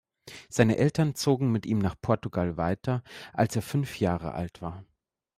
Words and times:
Seine 0.49 0.77
Eltern 0.77 1.13
zogen 1.13 1.51
mit 1.51 1.67
ihm 1.67 1.77
nach 1.77 1.93
Portugal 2.01 2.57
weiter, 2.57 3.03
als 3.33 3.55
er 3.55 3.61
fünf 3.61 3.99
Jahre 3.99 4.33
alt 4.33 4.59
war. 4.59 4.83